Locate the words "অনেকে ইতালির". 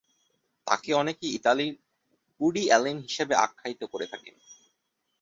0.93-1.73